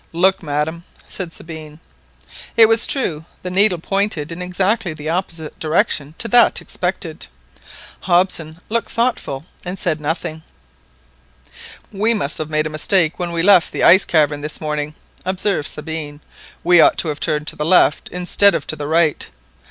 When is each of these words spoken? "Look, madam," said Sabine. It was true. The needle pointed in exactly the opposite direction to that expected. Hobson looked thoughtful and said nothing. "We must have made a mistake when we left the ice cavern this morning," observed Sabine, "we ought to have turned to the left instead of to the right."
"Look, 0.13 0.41
madam," 0.41 0.83
said 1.07 1.31
Sabine. 1.31 1.79
It 2.57 2.65
was 2.67 2.87
true. 2.87 3.25
The 3.43 3.51
needle 3.51 3.77
pointed 3.77 4.31
in 4.31 4.41
exactly 4.41 4.95
the 4.95 5.09
opposite 5.09 5.59
direction 5.59 6.15
to 6.17 6.27
that 6.29 6.59
expected. 6.59 7.27
Hobson 7.99 8.59
looked 8.67 8.89
thoughtful 8.89 9.45
and 9.63 9.77
said 9.77 10.01
nothing. 10.01 10.41
"We 11.91 12.15
must 12.15 12.39
have 12.39 12.49
made 12.49 12.65
a 12.65 12.69
mistake 12.71 13.19
when 13.19 13.31
we 13.31 13.43
left 13.43 13.71
the 13.71 13.83
ice 13.83 14.03
cavern 14.05 14.41
this 14.41 14.59
morning," 14.59 14.95
observed 15.23 15.67
Sabine, 15.67 16.19
"we 16.63 16.81
ought 16.81 16.97
to 16.97 17.09
have 17.09 17.19
turned 17.19 17.45
to 17.49 17.55
the 17.55 17.63
left 17.63 18.07
instead 18.09 18.55
of 18.55 18.65
to 18.65 18.75
the 18.75 18.87
right." 18.87 19.29